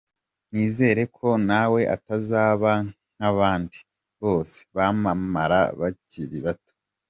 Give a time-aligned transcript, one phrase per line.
[0.51, 2.71] Nizere ko nawe atazaba
[3.15, 3.77] nk’abandi
[4.21, 6.73] bose bamamara bakiri bato.